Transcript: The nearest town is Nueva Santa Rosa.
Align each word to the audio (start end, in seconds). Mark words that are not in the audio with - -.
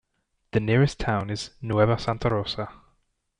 The 0.53 0.59
nearest 0.59 0.99
town 0.99 1.29
is 1.29 1.51
Nueva 1.61 1.99
Santa 1.99 2.31
Rosa. 2.31 2.69